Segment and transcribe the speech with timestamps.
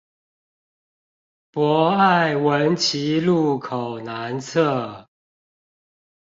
[1.51, 5.05] 博愛文奇路口南側